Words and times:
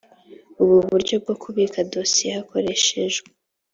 ubu 0.61 0.77
buryo 0.89 1.15
bwo 1.23 1.33
kubika 1.41 1.77
dosiye 1.93 2.29
hakoreshejwe 2.37 3.27